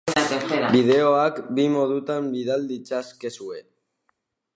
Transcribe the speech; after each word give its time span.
Bideoak 0.75 1.37
bi 1.59 1.65
modutan 1.73 2.31
bidal 2.37 2.65
ditzazkezue. 2.73 3.61